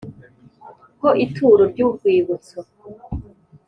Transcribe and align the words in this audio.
Ho 0.99 1.09
ituro 1.25 1.63
ry 1.71 1.79
urwibutso 1.87 2.57